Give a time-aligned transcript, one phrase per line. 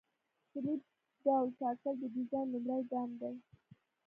[0.51, 0.79] د سلب
[1.25, 3.35] ډول ټاکل د ډیزاین لومړی ګام دی